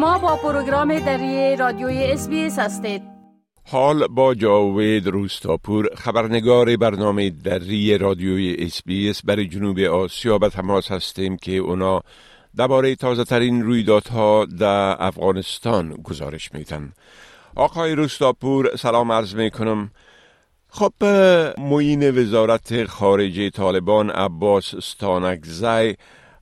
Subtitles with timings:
[0.00, 3.02] شما با پروگرام دری رادیوی SBS هستید.
[3.70, 8.56] حال با جاوید روستاپور خبرنگار برنامه دری رادیوی
[9.08, 12.00] SBS برای جنوب آسیا به تماس هستیم که اونا
[12.56, 16.92] درباره تازه ترین رویدادها در افغانستان گزارش میتن
[17.56, 19.50] آقای روستاپور سلام عرض می
[20.68, 21.04] خب
[21.58, 25.96] معین وزارت خارجه طالبان عباس ستانکزی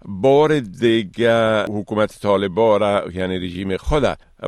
[0.06, 4.02] بار دیگه حکومت طالبا یعنی رژیم خود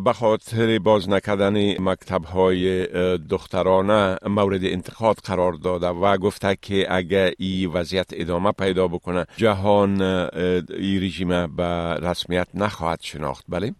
[0.04, 2.86] به خاطر باز نکردن مکتب های
[3.30, 10.02] دخترانه مورد انتقاد قرار داده و گفته که اگر این وضعیت ادامه پیدا بکنه جهان
[10.02, 13.72] این رژیم به رسمیت نخواهد شناخت بله؟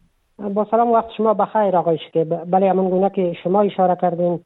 [0.55, 4.41] با سلام وقت شما بخیر آقای که بله همون گونه که شما اشاره کردین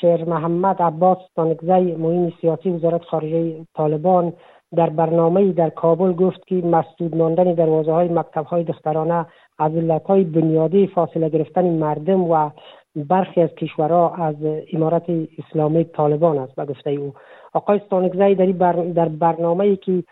[0.00, 4.32] شیر محمد عباس تانکزی معین سیاسی وزارت خارجه طالبان
[4.74, 9.26] در برنامه در کابل گفت که مسدود ماندن دروازه های مکتب های دخترانه
[9.58, 9.72] از
[10.06, 12.50] های بنیادی فاصله گرفتن مردم و
[12.96, 14.34] برخی از کشورها از
[14.72, 15.04] امارت
[15.38, 16.54] اسلامی طالبان است.
[16.56, 17.14] به گفته او
[17.54, 20.02] آقای ستانکزی در, در برنامه ای که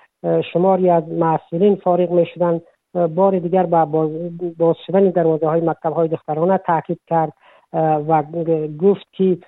[0.53, 2.61] شماری از معصولین فارغ می شدن
[3.15, 3.85] بار دیگر با
[4.59, 7.33] باز شدن دروازه های مکتب های دخترانه تاکید کرد
[8.09, 8.23] و
[8.81, 9.39] گفت که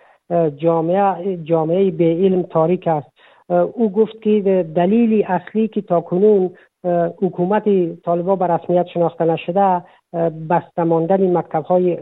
[0.56, 3.15] جامعه جامعه به علم تاریک است.
[3.48, 6.50] او گفت که دلیل اصلی که تا کنون
[7.22, 7.64] حکومت
[8.02, 9.82] طالبا به رسمیت شناخته نشده
[10.50, 11.98] بسته ماندن مکتب های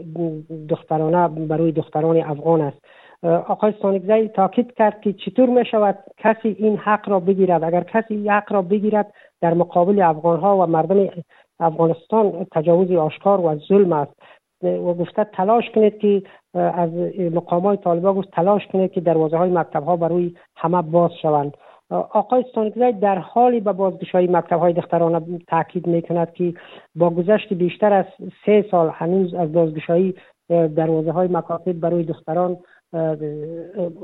[0.69, 2.77] دخترانه برای دختران افغان است.
[3.23, 8.13] آقای سانکزی تاکید کرد که چطور می شود کسی این حق را بگیرد؟ اگر کسی
[8.13, 11.09] این حق را بگیرد در مقابل افغان ها و مردم
[11.59, 14.15] افغانستان تجاوز آشکار و ظلم است.
[14.63, 16.21] و گفته تلاش کنید که
[16.55, 16.89] از
[17.19, 21.57] مقام های گفت تلاش کنید که دروازه های مکتب ها برای همه باز شوند.
[21.89, 26.53] آقای ستانکزی در حالی به بازگشایی مکتب های دختران تاکید می کند که
[26.95, 28.05] با گذشت بیشتر از
[28.45, 30.15] سه سال هنوز از بازگشایی
[30.49, 32.57] دروازه های مکاتب برای دختران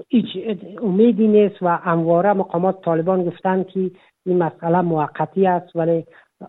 [0.10, 0.26] هیچ
[0.82, 3.92] امیدی نیست و امواره مقامات طالبان گفتند که
[4.26, 5.76] این مسئله موقتی است.
[5.76, 6.06] ولی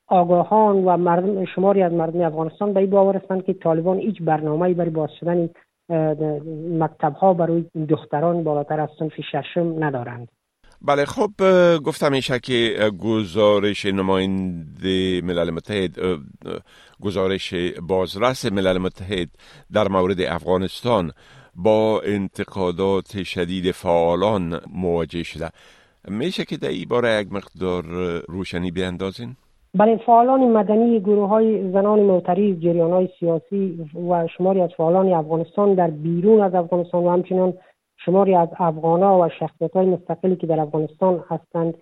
[0.07, 4.75] آگاهان و مردم شماری از مردم افغانستان به این باور هستند که طالبان هیچ برنامه
[4.75, 5.51] برای باز شدن
[6.78, 10.28] مکتب ها برای دختران بالاتر از صنف ششم ندارند
[10.84, 11.31] بله خب
[11.84, 15.97] گفتم میشه که گزارش نماینده ملل متحد
[17.00, 19.28] گزارش بازرس ملل متحد
[19.72, 21.12] در مورد افغانستان
[21.54, 25.50] با انتقادات شدید فعالان مواجه شده
[26.09, 27.84] میشه که در این باره یک مقدار
[28.28, 29.37] روشنی بیاندازین؟
[29.75, 35.75] بله فعالان مدنی گروه های زنان معترض جریان های سیاسی و شماری از فعالان افغانستان
[35.75, 37.55] در بیرون از افغانستان و همچنان
[37.97, 41.75] شماری از افغانها و شخصیت های مستقلی که در افغانستان هستند.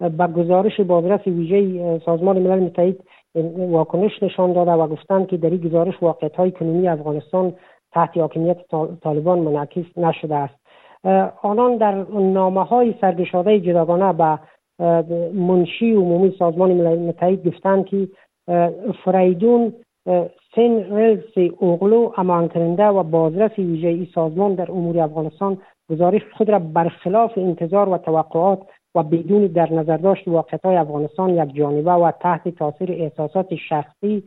[0.00, 2.96] به گزارش بازرس ویژه سازمان ملل متحد
[3.58, 7.52] واکنش نشان داده و گفتند که در این گزارش واقعیت های کنونی افغانستان
[7.92, 8.56] تحت حاکمیت
[9.02, 10.54] طالبان منعکس نشده است.
[11.42, 14.38] آنان در نامه های سرگشاده جداگانه به
[15.34, 18.08] منشی عمومی سازمان ملل متحد گفتند که
[19.04, 19.72] فریدون
[20.54, 25.58] سن رلس اوغلو امان و بازرس ویژه ای سازمان در امور افغانستان
[25.90, 28.62] گزارش خود را برخلاف انتظار و توقعات
[28.94, 34.22] و بدون در نظر داشت واقعیت افغانستان یک جانبه و تحت تاثیر احساسات شخصی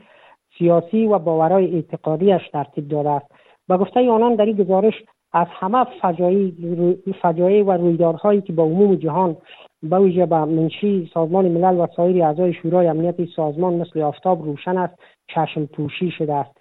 [0.58, 3.26] سیاسی و باورهای اعتقادیش ترتیب داده است.
[3.68, 4.94] به گفته آنان در این گزارش
[5.34, 5.86] از همه
[7.22, 9.38] فجایع و رویدادهایی که با عموم جهان
[9.84, 14.78] به ویژه به منشی سازمان ملل و سایر اعضای شورای امنیت سازمان مثل آفتاب روشن
[14.78, 16.58] است چشم پوشی شده است.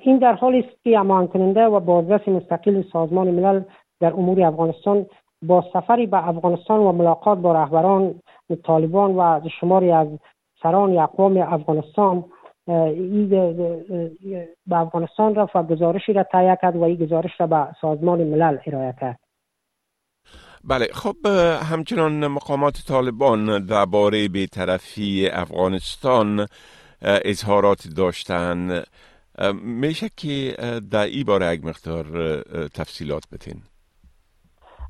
[0.00, 3.62] این در حالی است که امان کننده و بازرس مستقل سازمان ملل
[4.00, 5.06] در امور افغانستان
[5.42, 8.14] با سفری به افغانستان و ملاقات با رهبران
[8.64, 10.08] طالبان و شماری از
[10.62, 12.24] سران اقوام افغانستان
[14.66, 18.58] به افغانستان رفت و گزارشی را تهیه کرد و این گزارش را به سازمان ملل
[18.66, 19.18] ارائه کرد.
[20.68, 21.26] بله خب
[21.72, 26.46] همچنان مقامات طالبان درباره بیطرفی افغانستان
[27.02, 28.82] اظهارات داشتن.
[29.64, 30.56] میشه که
[30.90, 32.04] در ای باره یک مقدار
[32.74, 33.54] تفصیلات بتین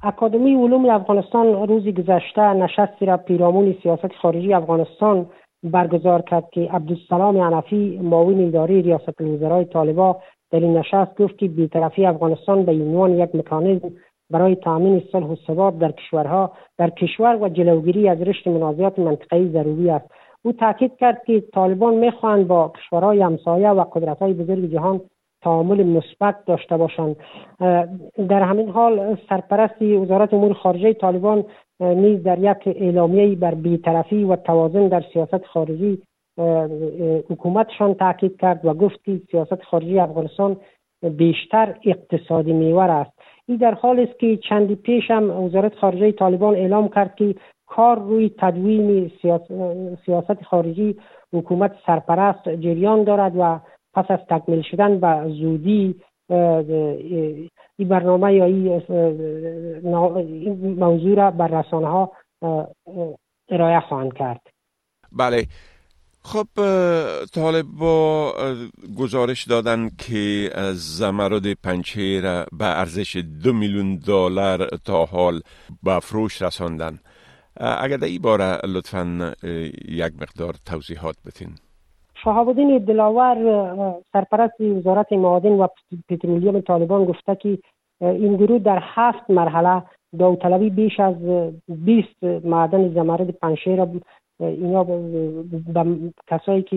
[0.02, 5.26] اکادمی علوم افغانستان روزی گذشته نشستی را پیرامون سیاست خارجی افغانستان
[5.62, 10.16] برگزار کرد که عبدالسلام عنفی معاون اداره ریاست الوزرای طالبا
[10.50, 13.92] در این نشست گفت که بیطرفی افغانستان به عنوان یک مکانیزم
[14.30, 19.48] برای تامین صلح و ثبات در کشورها در کشور و جلوگیری از رشد منازعات منطقه‌ای
[19.48, 20.10] ضروری است.
[20.42, 25.00] او تاکید کرد که طالبان می‌خواهند با کشورهای همسایه و قدرت‌های بزرگ جهان
[25.42, 27.16] تعامل مثبت داشته باشند.
[28.28, 31.44] در همین حال سرپرست وزارت امور خارجه طالبان
[31.80, 36.02] نیز در یک اعلامیه بر بیطرفی و توازن در سیاست خارجی
[37.30, 40.56] حکومتشان تاکید کرد و گفت که سیاست خارجی افغانستان
[41.10, 43.10] بیشتر اقتصادی میور است.
[43.46, 47.34] این در حال است که چندی پیش هم وزارت خارجه طالبان اعلام کرد که
[47.66, 49.12] کار روی تدوین
[50.06, 50.96] سیاست خارجی
[51.32, 53.60] حکومت سرپرست جریان دارد و
[53.94, 55.94] پس از تکمیل شدن و زودی
[57.76, 58.82] این برنامه یا این
[60.78, 62.12] موضوع را بر رسانه ها
[63.48, 64.40] ارائه خواهند کرد.
[65.12, 65.46] بله.
[66.26, 66.46] خب
[67.34, 68.32] طالب با
[68.98, 75.40] گزارش دادن که زمرد پنچه را به ارزش دو میلیون دلار تا حال
[75.82, 76.98] به فروش رساندن.
[77.60, 79.32] اگر در این باره لطفا
[79.88, 81.48] یک مقدار توضیحات بتین
[82.24, 83.36] شهاب الدین دلاور
[84.12, 85.66] سرپرست وزارت معادن و
[86.08, 87.58] پترولیوم طالبان گفته که
[88.00, 89.82] این گروه در هفت مرحله
[90.18, 91.14] داوطلبی بیش از
[91.68, 93.84] 20 معدن زمرد پنشیر
[94.40, 95.96] اینا به
[96.26, 96.76] کسایی که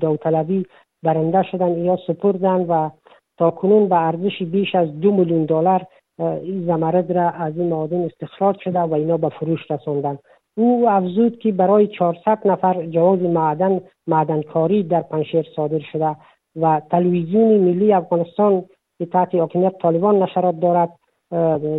[0.00, 0.66] داوطلبی
[1.02, 2.90] برنده شدن یا سپردن و
[3.38, 5.86] تا کنون به ارزش بیش از دو میلیون دلار
[6.18, 10.18] این زمرد را از این معادن استخراج شده و اینا به فروش رساندن.
[10.56, 16.16] او افزود که برای 400 نفر جواز معدن معدنکاری در پنشیر صادر شده
[16.56, 18.64] و تلویزیون ملی افغانستان
[18.98, 20.90] که تحت حاکمیت طالبان نشرات دارد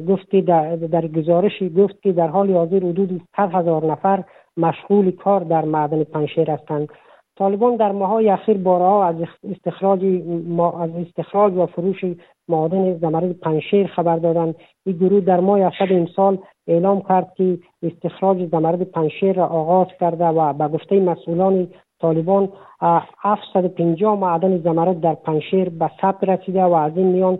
[0.07, 4.23] گفتی در, در گزارشی گفت که در حال حاضر حدود 100 هزار نفر
[4.57, 6.89] مشغول کار در معدن پنشیر هستند
[7.39, 9.15] طالبان در ماهای اخیر بارها از
[9.51, 9.99] استخراج
[10.79, 12.05] از استخراج و فروش
[12.49, 14.55] معادن زمرد پنشیر خبر دادند.
[14.85, 16.37] این گروه در ماه اسد امسال
[16.67, 21.67] اعلام کرد که استخراج زمرد پنشیر را آغاز کرده و به گفته مسئولان
[22.01, 22.49] طالبان
[23.21, 27.39] 750 معدن زمرد در پنشیر به ثبت رسیده و از این میان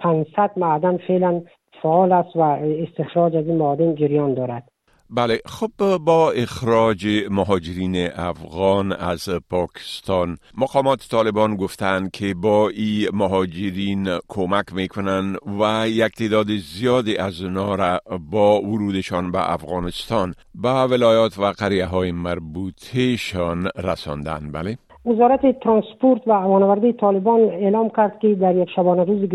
[0.00, 1.42] 500 معدن فعلا
[1.82, 4.68] فعال است و استخراج از این معادن جریان دارد.
[5.10, 14.18] بله خب با اخراج مهاجرین افغان از پاکستان مقامات طالبان گفتند که با این مهاجرین
[14.28, 18.00] کمک می‌کنن و یک تعداد زیادی از اونا را
[18.30, 24.78] با ورودشان به افغانستان به ولایات و قریه های مربوطهشان رساندن بله.
[25.06, 29.28] وزارت ترانسپورت و هوانوردی طالبان اعلام کرد که در یک شبانه روز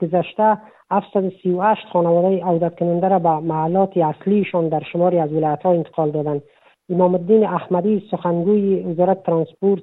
[0.00, 0.58] گذشته
[0.90, 6.42] 738 خانواده عودت کننده را به محلات اصلیشان در شماری از ولایت ها انتقال دادند.
[6.90, 9.82] امام الدین احمدی سخنگوی وزارت ترانسپورت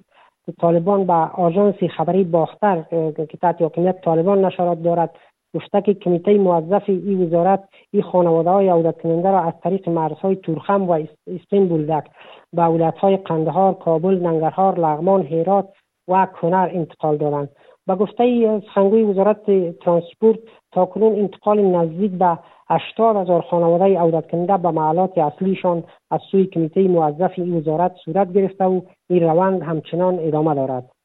[0.62, 2.84] طالبان به آژانس خبری باختر
[3.16, 5.10] که تحت حاکمیت طالبان نشرات دارد.
[5.56, 10.36] گفته که کمیته موظف این وزارت این خانواده های عودت کننده را از طریق مرزهای
[10.36, 12.08] تورخم و اسپین بولدک
[12.54, 15.70] به ولایت های قندهار کابل ننگرهار لغمان هرات
[16.08, 17.50] و کنر انتقال دادند.
[17.88, 19.46] به گفته سخنگوی وزارت
[19.80, 20.40] ترانسپورت
[20.72, 26.46] تا کنون انتقال نزدیک به 80 هزار خانواده عودت کننده به معلات اصلیشان از سوی
[26.46, 30.99] کمیته موظف این وزارت صورت گرفته و این روند همچنان ادامه دارد.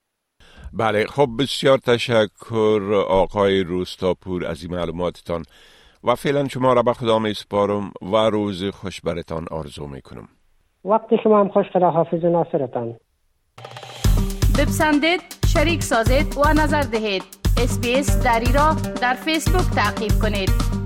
[0.78, 5.42] بله خب بسیار تشکر آقای روستاپور از این معلوماتتان
[6.04, 10.28] و فعلا شما را به خدا می سپارم و روز خوش برتان آرزو می کنم
[10.84, 12.96] وقت شما هم خوش خدا حافظ ناصرتان.
[14.58, 17.22] بپسندید شریک سازید و نظر دهید.
[17.62, 20.83] اسپیس دری را در فیسبوک تعقیب کنید.